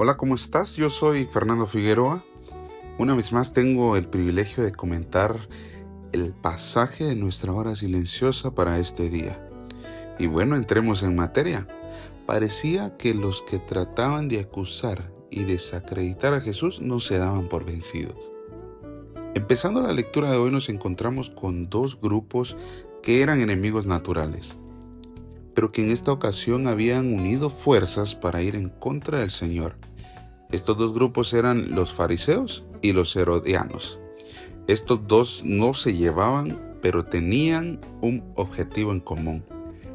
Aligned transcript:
Hola, 0.00 0.16
¿cómo 0.16 0.36
estás? 0.36 0.76
Yo 0.76 0.90
soy 0.90 1.26
Fernando 1.26 1.66
Figueroa. 1.66 2.24
Una 3.00 3.16
vez 3.16 3.32
más 3.32 3.52
tengo 3.52 3.96
el 3.96 4.06
privilegio 4.06 4.62
de 4.62 4.70
comentar 4.70 5.36
el 6.12 6.32
pasaje 6.34 7.02
de 7.02 7.16
nuestra 7.16 7.52
hora 7.52 7.74
silenciosa 7.74 8.54
para 8.54 8.78
este 8.78 9.10
día. 9.10 9.44
Y 10.16 10.28
bueno, 10.28 10.54
entremos 10.54 11.02
en 11.02 11.16
materia. 11.16 11.66
Parecía 12.26 12.96
que 12.96 13.12
los 13.12 13.42
que 13.42 13.58
trataban 13.58 14.28
de 14.28 14.38
acusar 14.38 15.10
y 15.32 15.42
desacreditar 15.42 16.32
a 16.32 16.40
Jesús 16.40 16.80
no 16.80 17.00
se 17.00 17.18
daban 17.18 17.48
por 17.48 17.64
vencidos. 17.64 18.30
Empezando 19.34 19.82
la 19.82 19.92
lectura 19.92 20.30
de 20.30 20.36
hoy 20.36 20.52
nos 20.52 20.68
encontramos 20.68 21.28
con 21.28 21.68
dos 21.68 22.00
grupos 22.00 22.56
que 23.02 23.20
eran 23.20 23.40
enemigos 23.40 23.84
naturales 23.84 24.58
pero 25.58 25.72
que 25.72 25.82
en 25.82 25.90
esta 25.90 26.12
ocasión 26.12 26.68
habían 26.68 27.12
unido 27.12 27.50
fuerzas 27.50 28.14
para 28.14 28.42
ir 28.42 28.54
en 28.54 28.68
contra 28.68 29.18
del 29.18 29.32
Señor. 29.32 29.74
Estos 30.52 30.78
dos 30.78 30.94
grupos 30.94 31.32
eran 31.32 31.74
los 31.74 31.92
fariseos 31.92 32.62
y 32.80 32.92
los 32.92 33.16
herodianos. 33.16 33.98
Estos 34.68 35.08
dos 35.08 35.42
no 35.44 35.74
se 35.74 35.96
llevaban, 35.96 36.78
pero 36.80 37.06
tenían 37.06 37.80
un 38.02 38.22
objetivo 38.36 38.92
en 38.92 39.00
común. 39.00 39.44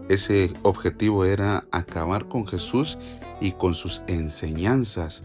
Ese 0.09 0.51
objetivo 0.63 1.23
era 1.23 1.65
acabar 1.71 2.27
con 2.27 2.45
Jesús 2.45 2.99
y 3.39 3.53
con 3.53 3.73
sus 3.73 4.03
enseñanzas. 4.07 5.23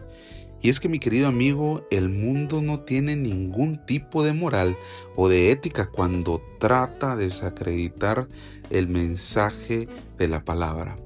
Y 0.61 0.69
es 0.69 0.79
que 0.79 0.89
mi 0.89 0.99
querido 0.99 1.27
amigo, 1.27 1.85
el 1.89 2.09
mundo 2.09 2.61
no 2.61 2.81
tiene 2.81 3.15
ningún 3.15 3.85
tipo 3.85 4.23
de 4.23 4.33
moral 4.33 4.77
o 5.15 5.29
de 5.29 5.51
ética 5.51 5.89
cuando 5.89 6.41
trata 6.59 7.15
de 7.15 7.25
desacreditar 7.25 8.27
el 8.69 8.87
mensaje 8.87 9.87
de 10.17 10.27
la 10.27 10.43
palabra. 10.43 10.97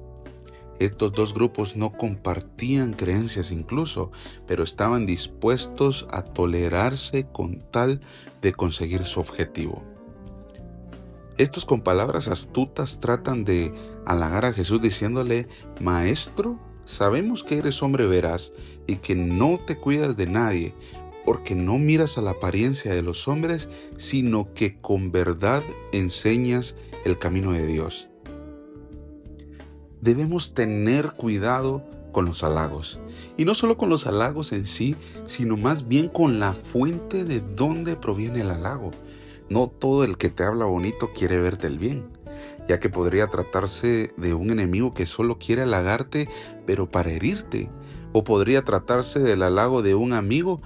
Estos 0.80 1.12
dos 1.12 1.34
grupos 1.34 1.76
no 1.76 1.92
compartían 1.92 2.94
creencias 2.94 3.52
incluso, 3.52 4.10
pero 4.46 4.64
estaban 4.64 5.06
dispuestos 5.06 6.06
a 6.10 6.22
tolerarse 6.22 7.26
con 7.32 7.60
tal 7.70 8.00
de 8.42 8.52
conseguir 8.52 9.04
su 9.04 9.20
objetivo. 9.20 9.84
Estos 11.38 11.64
con 11.64 11.80
palabras 11.80 12.28
astutas 12.28 13.00
tratan 13.00 13.44
de 13.44 13.72
halagar 14.04 14.44
a 14.44 14.52
Jesús 14.52 14.80
diciéndole, 14.80 15.48
Maestro, 15.80 16.58
Sabemos 16.86 17.42
que 17.42 17.58
eres 17.58 17.82
hombre 17.82 18.06
veraz 18.06 18.52
y 18.86 18.96
que 18.96 19.14
no 19.14 19.58
te 19.58 19.76
cuidas 19.76 20.16
de 20.16 20.26
nadie, 20.26 20.74
porque 21.24 21.54
no 21.54 21.78
miras 21.78 22.18
a 22.18 22.22
la 22.22 22.32
apariencia 22.32 22.92
de 22.94 23.02
los 23.02 23.26
hombres, 23.28 23.68
sino 23.96 24.52
que 24.54 24.80
con 24.80 25.10
verdad 25.10 25.62
enseñas 25.92 26.76
el 27.04 27.18
camino 27.18 27.52
de 27.52 27.66
Dios. 27.66 28.08
Debemos 30.02 30.52
tener 30.52 31.12
cuidado 31.12 31.82
con 32.12 32.26
los 32.26 32.44
halagos. 32.44 33.00
Y 33.38 33.44
no 33.46 33.54
solo 33.54 33.78
con 33.78 33.88
los 33.88 34.06
halagos 34.06 34.52
en 34.52 34.66
sí, 34.66 34.96
sino 35.24 35.56
más 35.56 35.88
bien 35.88 36.08
con 36.08 36.38
la 36.38 36.52
fuente 36.52 37.24
de 37.24 37.40
donde 37.40 37.96
proviene 37.96 38.42
el 38.42 38.50
halago. 38.50 38.90
No 39.48 39.68
todo 39.68 40.04
el 40.04 40.18
que 40.18 40.28
te 40.28 40.44
habla 40.44 40.66
bonito 40.66 41.10
quiere 41.14 41.38
verte 41.38 41.66
el 41.66 41.78
bien 41.78 42.13
ya 42.68 42.80
que 42.80 42.88
podría 42.88 43.26
tratarse 43.26 44.12
de 44.16 44.34
un 44.34 44.50
enemigo 44.50 44.94
que 44.94 45.06
solo 45.06 45.38
quiere 45.38 45.62
halagarte, 45.62 46.28
pero 46.66 46.90
para 46.90 47.10
herirte. 47.10 47.70
O 48.12 48.24
podría 48.24 48.62
tratarse 48.62 49.20
del 49.20 49.42
halago 49.42 49.82
de 49.82 49.94
un 49.94 50.12
amigo, 50.12 50.60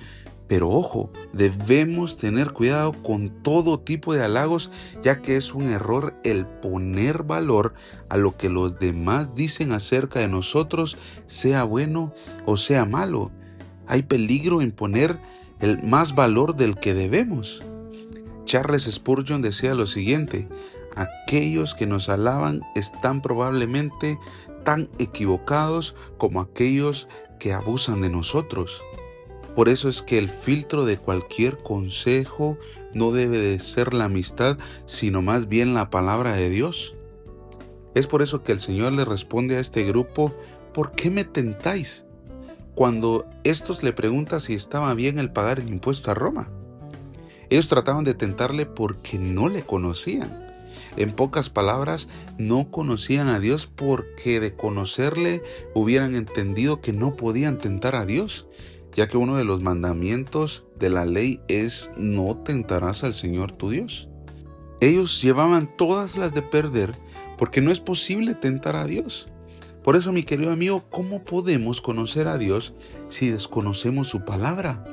pero 0.49 0.71
ojo, 0.71 1.11
debemos 1.33 2.17
tener 2.17 2.53
cuidado 2.53 2.93
con 3.03 3.29
todo 3.43 3.81
tipo 3.81 4.15
de 4.15 4.25
halagos, 4.25 4.71
ya 5.03 5.21
que 5.21 5.37
es 5.37 5.53
un 5.53 5.65
error 5.65 6.15
el 6.25 6.47
poner 6.47 7.23
valor 7.23 7.75
a 8.09 8.17
lo 8.17 8.37
que 8.37 8.49
los 8.49 8.79
demás 8.79 9.35
dicen 9.35 9.73
acerca 9.73 10.21
de 10.21 10.29
nosotros, 10.29 10.97
sea 11.27 11.65
bueno 11.65 12.15
o 12.47 12.57
sea 12.57 12.87
malo. 12.87 13.31
Hay 13.87 14.03
peligro 14.03 14.63
en 14.63 14.73
poner 14.73 15.19
el 15.61 15.83
más 15.83 16.15
valor 16.15 16.57
del 16.57 16.77
que 16.77 16.95
debemos. 16.95 17.63
Charles 18.47 18.85
Spurgeon 18.85 19.43
decía 19.43 19.75
lo 19.75 19.87
siguiente, 19.87 20.49
aquellos 20.97 21.75
que 21.75 21.87
nos 21.87 22.09
alaban 22.09 22.63
están 22.75 23.23
probablemente 23.23 24.19
tan 24.65 24.89
equivocados 24.99 25.95
como 26.19 26.41
aquellos 26.41 27.09
que 27.39 27.53
abusan 27.53 28.01
de 28.01 28.11
nosotros. 28.11 28.83
Por 29.55 29.69
eso 29.69 29.89
es 29.89 30.03
que 30.03 30.19
el 30.19 30.29
filtro 30.29 30.85
de 30.85 30.99
cualquier 30.99 31.59
consejo 31.59 32.57
no 32.95 33.11
debe 33.11 33.39
de 33.39 33.59
ser 33.59 33.93
la 33.93 34.05
amistad, 34.05 34.59
sino 34.87 35.21
más 35.21 35.49
bien 35.49 35.75
la 35.75 35.91
palabra 35.91 36.33
de 36.33 36.49
Dios. 36.49 36.95
Es 37.95 38.07
por 38.07 38.23
eso 38.23 38.45
que 38.45 38.53
el 38.53 38.61
Señor 38.61 38.93
le 38.93 39.05
responde 39.05 39.57
a 39.57 39.61
este 39.61 39.85
grupo, 39.85 40.33
¿por 40.73 40.93
qué 40.93 41.11
me 41.11 41.25
tentáis? 41.25 42.07
Cuando 42.77 43.27
estos 43.43 43.83
le 43.83 43.93
preguntan 43.93 44.41
si 44.41 44.55
estaba 44.55 44.95
bien 44.95 45.19
el 45.19 45.33
pagar 45.33 45.59
el 45.59 45.69
impuesto 45.69 46.13
a 46.13 46.15
Roma. 46.15 46.49
Ellos 47.51 47.69
trataban 47.69 48.05
de 48.05 48.15
tentarle 48.15 48.67
porque 48.67 49.19
no 49.19 49.49
le 49.49 49.63
conocían. 49.63 50.48
En 50.99 51.13
pocas 51.13 51.49
palabras, 51.49 52.09
no 52.39 52.73
conocían 52.73 53.29
a 53.29 53.39
Dios 53.39 53.69
porque 53.69 54.41
de 54.41 54.57
conocerle 54.57 55.45
hubieran 55.73 56.17
entendido 56.17 56.81
que 56.81 56.93
no 56.93 57.15
podían 57.15 57.59
tentar 57.59 57.95
a 57.95 58.05
Dios, 58.05 58.49
ya 58.97 59.07
que 59.07 59.17
uno 59.17 59.37
de 59.37 59.45
los 59.45 59.63
mandamientos 59.63 60.67
de 60.77 60.91
la 60.91 61.07
ley 61.07 61.41
es 61.47 61.93
no 61.97 62.39
tentarás 62.39 63.05
al 63.05 63.15
Señor 63.15 63.53
tu 63.53 63.71
Dios. 63.71 64.09
Ellos 64.81 65.23
llevaban 65.23 65.77
todas 65.77 66.17
las 66.17 66.35
de 66.35 66.43
perder 66.43 66.97
porque 67.39 67.61
no 67.61 67.71
es 67.71 67.79
posible 67.79 68.35
tentar 68.35 68.75
a 68.75 68.85
Dios. 68.85 69.29
Por 69.85 69.95
eso, 69.95 70.13
mi 70.13 70.25
querido 70.25 70.51
amigo, 70.51 70.83
¿cómo 70.91 71.23
podemos 71.23 71.81
conocer 71.81 72.27
a 72.27 72.39
Dios 72.39 72.75
si 73.09 73.31
desconocemos 73.31 74.09
su 74.09 74.25
palabra? 74.25 74.85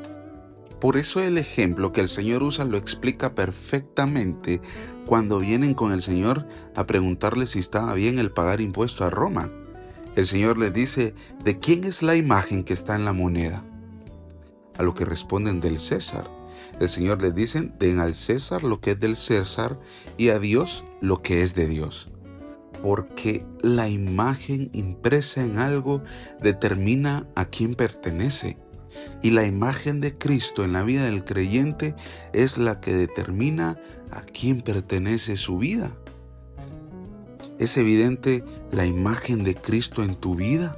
Por 0.85 0.97
eso 0.97 1.19
el 1.19 1.39
ejemplo 1.39 1.91
que 1.91 2.01
el 2.01 2.07
Señor 2.07 2.43
usa 2.43 2.63
lo 2.63 2.77
explica 2.77 3.33
perfectamente 3.33 4.61
cuando 5.07 5.39
vienen 5.39 5.73
con 5.73 5.91
el 5.91 6.03
Señor 6.03 6.47
a 6.75 6.85
preguntarle 6.85 7.47
si 7.47 7.57
estaba 7.57 7.95
bien 7.95 8.19
el 8.19 8.29
pagar 8.29 8.61
impuesto 8.61 9.03
a 9.03 9.09
Roma. 9.09 9.49
El 10.15 10.27
Señor 10.27 10.59
les 10.59 10.71
dice, 10.71 11.15
¿de 11.43 11.57
quién 11.57 11.85
es 11.85 12.03
la 12.03 12.15
imagen 12.15 12.63
que 12.63 12.73
está 12.73 12.93
en 12.93 13.03
la 13.03 13.13
moneda? 13.13 13.63
A 14.77 14.83
lo 14.83 14.93
que 14.93 15.05
responden 15.05 15.59
del 15.59 15.79
César. 15.79 16.29
El 16.79 16.87
Señor 16.87 17.19
les 17.19 17.33
dice, 17.33 17.71
den 17.79 17.97
al 17.97 18.13
César 18.13 18.63
lo 18.63 18.79
que 18.79 18.91
es 18.91 18.99
del 18.99 19.15
César 19.15 19.79
y 20.19 20.29
a 20.29 20.37
Dios 20.37 20.85
lo 21.01 21.23
que 21.23 21.41
es 21.41 21.55
de 21.55 21.65
Dios. 21.65 22.11
Porque 22.83 23.43
la 23.63 23.89
imagen 23.89 24.69
impresa 24.71 25.43
en 25.43 25.57
algo 25.57 26.03
determina 26.43 27.25
a 27.33 27.45
quién 27.45 27.73
pertenece. 27.73 28.59
Y 29.21 29.31
la 29.31 29.45
imagen 29.45 30.01
de 30.01 30.17
Cristo 30.17 30.63
en 30.63 30.73
la 30.73 30.83
vida 30.83 31.05
del 31.05 31.23
creyente 31.23 31.95
es 32.33 32.57
la 32.57 32.79
que 32.79 32.93
determina 32.93 33.77
a 34.11 34.21
quién 34.21 34.61
pertenece 34.61 35.37
su 35.37 35.57
vida. 35.57 35.91
¿Es 37.57 37.77
evidente 37.77 38.43
la 38.71 38.85
imagen 38.85 39.43
de 39.43 39.55
Cristo 39.55 40.03
en 40.03 40.15
tu 40.15 40.35
vida? 40.35 40.77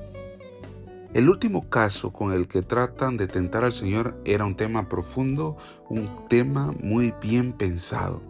El 1.13 1.29
último 1.29 1.69
caso 1.69 2.13
con 2.13 2.31
el 2.33 2.47
que 2.47 2.61
tratan 2.61 3.17
de 3.17 3.27
tentar 3.27 3.63
al 3.63 3.73
Señor 3.73 4.15
era 4.25 4.45
un 4.45 4.55
tema 4.55 4.87
profundo, 4.87 5.57
un 5.89 6.27
tema 6.29 6.73
muy 6.79 7.13
bien 7.21 7.53
pensado. 7.53 8.21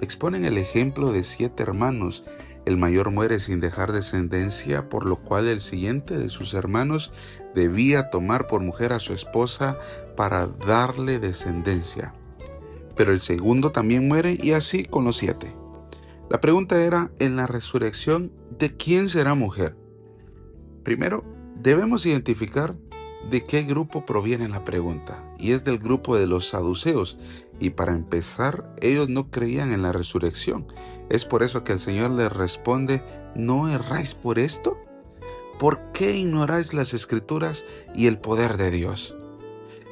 Exponen 0.00 0.44
el 0.44 0.58
ejemplo 0.58 1.12
de 1.12 1.22
siete 1.22 1.62
hermanos. 1.62 2.24
El 2.68 2.76
mayor 2.76 3.10
muere 3.10 3.40
sin 3.40 3.60
dejar 3.60 3.92
descendencia, 3.92 4.90
por 4.90 5.06
lo 5.06 5.16
cual 5.16 5.48
el 5.48 5.62
siguiente 5.62 6.18
de 6.18 6.28
sus 6.28 6.52
hermanos 6.52 7.12
debía 7.54 8.10
tomar 8.10 8.46
por 8.46 8.60
mujer 8.60 8.92
a 8.92 9.00
su 9.00 9.14
esposa 9.14 9.78
para 10.18 10.46
darle 10.48 11.18
descendencia. 11.18 12.12
Pero 12.94 13.12
el 13.12 13.22
segundo 13.22 13.72
también 13.72 14.06
muere 14.06 14.36
y 14.38 14.52
así 14.52 14.84
con 14.84 15.06
los 15.06 15.16
siete. 15.16 15.56
La 16.28 16.42
pregunta 16.42 16.84
era, 16.84 17.10
en 17.18 17.36
la 17.36 17.46
resurrección, 17.46 18.32
¿de 18.58 18.76
quién 18.76 19.08
será 19.08 19.32
mujer? 19.32 19.74
Primero, 20.82 21.24
debemos 21.58 22.04
identificar 22.04 22.76
de 23.30 23.46
qué 23.46 23.62
grupo 23.62 24.04
proviene 24.04 24.46
la 24.46 24.66
pregunta, 24.66 25.24
y 25.38 25.52
es 25.52 25.64
del 25.64 25.78
grupo 25.78 26.16
de 26.16 26.26
los 26.26 26.48
saduceos, 26.48 27.16
Y 27.60 27.70
para 27.70 27.92
empezar, 27.92 28.74
ellos 28.80 29.08
no 29.08 29.30
creían 29.30 29.72
en 29.72 29.82
la 29.82 29.92
resurrección. 29.92 30.66
Es 31.10 31.24
por 31.24 31.42
eso 31.42 31.64
que 31.64 31.72
el 31.72 31.80
Señor 31.80 32.10
les 32.10 32.32
responde, 32.32 33.02
¿no 33.34 33.68
erráis 33.68 34.14
por 34.14 34.38
esto? 34.38 34.76
¿Por 35.58 35.80
qué 35.92 36.16
ignoráis 36.16 36.72
las 36.72 36.94
escrituras 36.94 37.64
y 37.94 38.06
el 38.06 38.18
poder 38.18 38.56
de 38.56 38.70
Dios? 38.70 39.16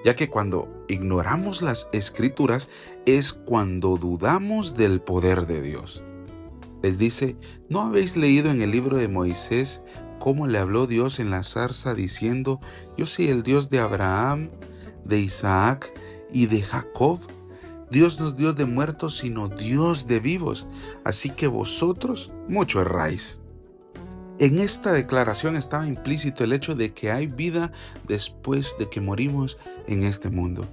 Ya 0.05 0.15
que 0.15 0.31
cuando 0.31 0.69
ignoramos 0.89 1.63
las 1.63 1.89
escrituras 1.93 2.69
es 3.07 3.33
cuando 3.33 3.97
dudamos 3.97 4.77
del 4.77 5.01
poder 5.01 5.47
de 5.47 5.61
Dios. 5.63 6.05
Les 6.83 6.99
dice, 6.99 7.37
¿no 7.69 7.81
habéis 7.81 8.17
leído 8.17 8.51
en 8.51 8.63
el 8.63 8.71
libro 8.71 8.97
de 8.97 9.09
Moisés 9.09 9.83
cómo 10.21 10.47
le 10.47 10.59
habló 10.59 10.87
Dios 10.87 11.19
en 11.19 11.31
la 11.31 11.43
zarza 11.43 11.95
diciendo, 11.95 12.61
yo 12.97 13.07
soy 13.07 13.29
el 13.29 13.43
Dios 13.43 13.69
de 13.71 13.81
Abraham, 13.81 14.51
de 15.05 15.19
Isaac 15.21 15.93
y 16.33 16.47
de 16.47 16.63
Jacob? 16.63 17.21
Dios 17.91 18.19
no 18.19 18.29
es 18.29 18.37
Dios 18.37 18.57
de 18.57 18.65
muertos, 18.65 19.17
sino 19.19 19.49
Dios 19.49 20.07
de 20.07 20.21
vivos. 20.21 20.67
Así 21.05 21.31
que 21.31 21.47
vosotros 21.47 22.33
mucho 22.49 22.81
erráis. 22.81 23.41
En 24.39 24.59
esta 24.59 24.93
declaración 24.93 25.57
estaba 25.57 25.87
implícito 25.87 26.45
el 26.45 26.53
hecho 26.53 26.75
de 26.75 26.93
que 26.93 27.11
hay 27.11 27.27
vida 27.27 27.73
después 28.07 28.77
de 28.79 28.91
que 28.91 29.01
morimos 29.01 29.57
en 29.87 30.03
este 30.03 30.29
mundo. 30.29 30.69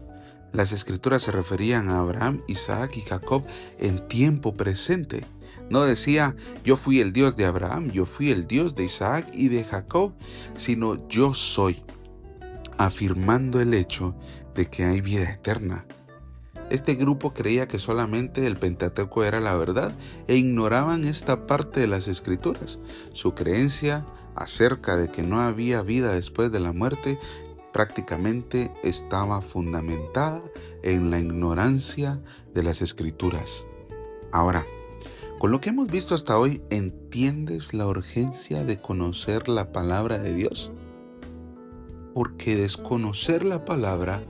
Las 0.52 0.72
escrituras 0.72 1.24
se 1.24 1.32
referían 1.32 1.90
a 1.90 2.00
Abraham, 2.00 2.42
Isaac 2.48 2.98
y 2.98 3.02
Jacob 3.02 3.44
en 3.80 4.08
tiempo 4.08 4.54
presente. 4.54 5.26
No 5.70 5.84
decía 5.84 6.36
yo 6.64 6.76
fui 6.76 7.00
el 7.00 7.14
Dios 7.14 7.38
de 7.38 7.46
Abraham, 7.46 7.90
yo 7.90 8.06
fui 8.06 8.32
el 8.32 8.48
Dios 8.48 8.76
de 8.76 8.84
Isaac 8.84 9.30
y 9.34 9.48
de 9.48 9.64
Jacob, 9.64 10.14
sino 10.56 11.08
yo 11.08 11.34
soy, 11.34 11.82
afirmando 12.78 13.62
el 13.62 13.74
hecho 13.74 14.14
de 14.56 14.66
que 14.66 14.84
hay 14.84 15.00
vida 15.02 15.32
eterna. 15.32 15.86
Este 16.74 16.96
grupo 16.96 17.36
creía 17.36 17.68
que 17.68 17.78
solamente 17.78 18.48
el 18.48 18.58
Pentateuco 18.58 19.24
era 19.24 19.40
la 19.40 19.56
verdad 19.56 19.96
e 20.28 20.38
ignoraban 20.38 21.06
esta 21.06 21.46
parte 21.46 21.82
de 21.82 21.86
las 21.86 22.08
escrituras. 22.08 22.80
Su 23.12 23.36
creencia 23.36 24.08
acerca 24.34 24.98
de 24.98 25.10
que 25.10 25.22
no 25.22 25.40
había 25.40 25.84
vida 25.84 26.16
después 26.16 26.52
de 26.52 26.60
la 26.60 26.74
muerte 26.74 27.20
prácticamente 27.74 28.74
estaba 28.82 29.44
fundamentada 29.44 30.42
en 30.82 31.12
la 31.12 31.20
ignorancia 31.20 32.20
de 32.56 32.64
las 32.64 32.82
escrituras. 32.82 33.68
Ahora, 34.32 34.66
con 35.38 35.52
lo 35.52 35.62
que 35.62 35.70
hemos 35.70 35.90
visto 35.90 36.16
hasta 36.16 36.40
hoy, 36.40 36.64
¿entiendes 36.72 37.76
la 37.76 37.86
urgencia 37.86 38.64
de 38.64 38.82
conocer 38.82 39.48
la 39.48 39.72
palabra 39.72 40.18
de 40.18 40.34
Dios? 40.34 40.72
Porque 42.16 42.56
desconocer 42.56 43.44
la 43.44 43.64
palabra 43.64 44.24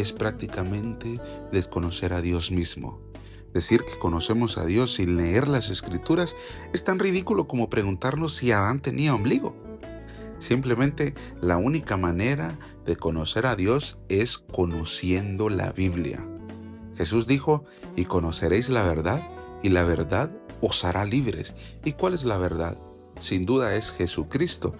es 0.00 0.12
prácticamente 0.12 1.20
desconocer 1.52 2.12
a 2.12 2.20
Dios 2.20 2.50
mismo. 2.50 3.00
Decir 3.52 3.82
que 3.82 3.98
conocemos 3.98 4.58
a 4.58 4.64
Dios 4.64 4.94
sin 4.94 5.16
leer 5.16 5.48
las 5.48 5.70
escrituras 5.70 6.36
es 6.72 6.84
tan 6.84 6.98
ridículo 6.98 7.48
como 7.48 7.68
preguntarnos 7.68 8.36
si 8.36 8.52
Adán 8.52 8.80
tenía 8.80 9.14
ombligo. 9.14 9.56
Simplemente 10.38 11.14
la 11.40 11.56
única 11.56 11.96
manera 11.96 12.58
de 12.86 12.96
conocer 12.96 13.46
a 13.46 13.56
Dios 13.56 13.98
es 14.08 14.38
conociendo 14.38 15.48
la 15.48 15.72
Biblia. 15.72 16.24
Jesús 16.96 17.26
dijo, 17.26 17.64
y 17.96 18.04
conoceréis 18.04 18.68
la 18.68 18.86
verdad, 18.86 19.22
y 19.62 19.68
la 19.70 19.84
verdad 19.84 20.30
os 20.60 20.84
hará 20.84 21.04
libres. 21.04 21.54
¿Y 21.84 21.92
cuál 21.92 22.14
es 22.14 22.24
la 22.24 22.38
verdad? 22.38 22.78
Sin 23.20 23.46
duda 23.46 23.74
es 23.74 23.92
Jesucristo. 23.92 24.74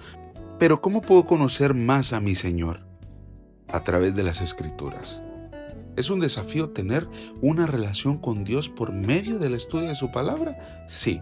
Pero 0.59 0.81
¿cómo 0.81 1.03
puedo 1.03 1.27
conocer 1.27 1.75
más 1.75 2.13
a 2.13 2.21
mi 2.21 2.35
Señor? 2.35 2.90
A 3.73 3.85
través 3.85 4.15
de 4.15 4.23
las 4.23 4.41
escrituras. 4.41 5.21
¿Es 5.97 6.09
un 6.09 6.21
desafío 6.21 6.71
tener 6.71 7.07
una 7.41 7.67
relación 7.67 8.19
con 8.19 8.45
Dios 8.45 8.69
por 8.69 8.93
medio 8.93 9.39
del 9.39 9.55
estudio 9.55 9.89
de 9.89 9.95
su 9.95 10.11
palabra? 10.11 10.85
Sí. 10.89 11.21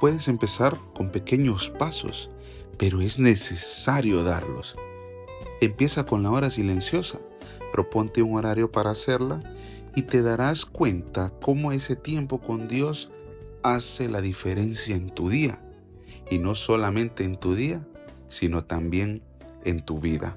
Puedes 0.00 0.28
empezar 0.28 0.76
con 0.94 1.10
pequeños 1.10 1.70
pasos, 1.70 2.28
pero 2.76 3.00
es 3.00 3.18
necesario 3.18 4.24
darlos. 4.24 4.76
Empieza 5.60 6.04
con 6.04 6.24
la 6.24 6.32
hora 6.32 6.50
silenciosa, 6.50 7.20
proponte 7.70 8.20
un 8.20 8.36
horario 8.36 8.72
para 8.72 8.90
hacerla 8.90 9.40
y 9.94 10.02
te 10.02 10.22
darás 10.22 10.64
cuenta 10.66 11.32
cómo 11.40 11.72
ese 11.72 11.94
tiempo 11.94 12.40
con 12.40 12.66
Dios 12.66 13.10
hace 13.62 14.08
la 14.08 14.20
diferencia 14.20 14.96
en 14.96 15.10
tu 15.10 15.28
día. 15.28 15.60
Y 16.30 16.38
no 16.38 16.54
solamente 16.54 17.24
en 17.24 17.36
tu 17.36 17.54
día, 17.54 17.86
sino 18.28 18.64
también 18.64 19.22
en 19.64 19.84
tu 19.84 20.00
vida. 20.00 20.36